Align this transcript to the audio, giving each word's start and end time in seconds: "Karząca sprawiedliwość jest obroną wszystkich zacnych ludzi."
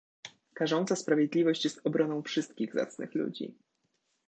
"Karząca 0.53 0.95
sprawiedliwość 0.95 1.63
jest 1.63 1.81
obroną 1.83 2.21
wszystkich 2.21 2.73
zacnych 2.73 3.15
ludzi." 3.15 3.55